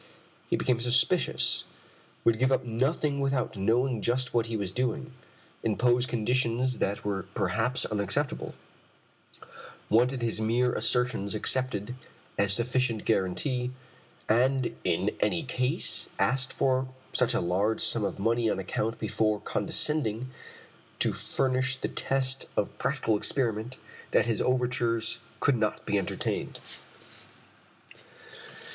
He 0.49 0.55
became 0.55 0.81
suspicious, 0.81 1.63
would 2.23 2.39
give 2.39 2.51
up 2.51 2.65
nothing 2.65 3.19
without 3.19 3.55
knowing 3.55 4.01
just 4.01 4.33
what 4.33 4.47
he 4.47 4.57
was 4.57 4.71
doing, 4.71 5.13
impose 5.61 6.07
conditions 6.07 6.79
that 6.79 7.05
were 7.05 7.27
perhaps 7.35 7.85
unacceptable, 7.85 8.55
wanted 9.91 10.23
his 10.23 10.41
mere 10.41 10.73
assertions 10.73 11.35
accepted 11.35 11.93
as 12.35 12.51
sufficient 12.53 13.05
guarantee, 13.05 13.73
and 14.27 14.75
in 14.83 15.11
any 15.19 15.43
case 15.43 16.09
asked 16.17 16.51
for 16.51 16.87
such 17.13 17.35
a 17.35 17.39
large 17.39 17.79
sum 17.81 18.03
of 18.03 18.17
money 18.17 18.49
on 18.49 18.57
account 18.57 18.97
before 18.97 19.39
condescending 19.41 20.31
to 20.97 21.13
furnish 21.13 21.75
the 21.79 21.87
test 21.87 22.47
of 22.57 22.75
practical 22.79 23.15
experiment 23.15 23.77
that 24.09 24.25
his 24.25 24.41
overtures 24.41 25.19
could 25.39 25.57
not 25.57 25.85
be 25.85 25.95
entertained. 25.99 26.59